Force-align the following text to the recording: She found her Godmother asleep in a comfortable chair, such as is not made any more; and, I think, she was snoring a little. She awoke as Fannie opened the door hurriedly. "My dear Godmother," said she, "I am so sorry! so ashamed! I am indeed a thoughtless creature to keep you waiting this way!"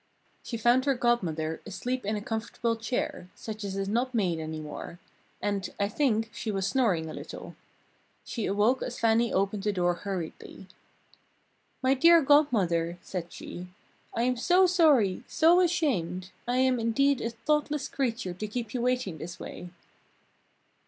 She 0.41 0.57
found 0.57 0.85
her 0.85 0.95
Godmother 0.95 1.61
asleep 1.63 2.07
in 2.07 2.15
a 2.15 2.21
comfortable 2.23 2.75
chair, 2.75 3.29
such 3.35 3.63
as 3.63 3.77
is 3.77 3.87
not 3.87 4.15
made 4.15 4.39
any 4.39 4.59
more; 4.59 4.97
and, 5.43 5.69
I 5.79 5.89
think, 5.89 6.31
she 6.33 6.49
was 6.49 6.65
snoring 6.65 7.07
a 7.07 7.13
little. 7.13 7.55
She 8.25 8.47
awoke 8.47 8.81
as 8.81 8.99
Fannie 8.99 9.31
opened 9.31 9.61
the 9.61 9.71
door 9.71 9.93
hurriedly. 9.93 10.65
"My 11.83 11.93
dear 11.93 12.23
Godmother," 12.23 12.97
said 13.03 13.31
she, 13.31 13.67
"I 14.15 14.23
am 14.23 14.37
so 14.37 14.65
sorry! 14.65 15.23
so 15.27 15.59
ashamed! 15.61 16.31
I 16.47 16.57
am 16.57 16.79
indeed 16.79 17.21
a 17.21 17.29
thoughtless 17.29 17.87
creature 17.87 18.33
to 18.33 18.47
keep 18.47 18.73
you 18.73 18.81
waiting 18.81 19.19
this 19.19 19.39
way!" 19.39 19.69